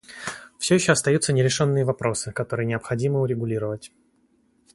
Все 0.57 0.73
еще 0.73 0.93
остаются 0.93 1.31
нерешенные 1.31 1.85
вопросы, 1.85 2.31
которые 2.31 2.65
необходимо 2.65 3.19
урегулировать. 3.21 3.91